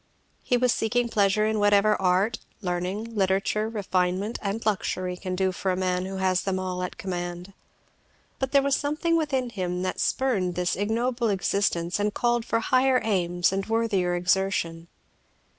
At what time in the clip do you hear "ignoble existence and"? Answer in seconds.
10.75-12.15